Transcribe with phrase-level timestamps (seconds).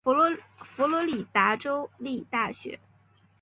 [0.03, 2.79] 佛罗里达州立大学。